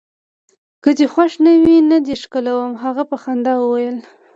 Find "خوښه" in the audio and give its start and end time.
1.13-1.39